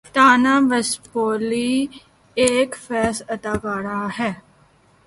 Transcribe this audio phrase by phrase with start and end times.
[0.15, 1.73] دانا وسپولی
[2.37, 4.31] ایک فحش اداکارہ ہے